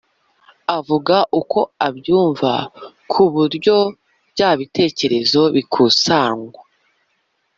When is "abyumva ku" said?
1.87-3.23